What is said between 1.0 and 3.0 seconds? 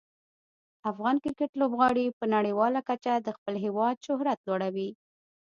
کرکټ لوبغاړي په نړیواله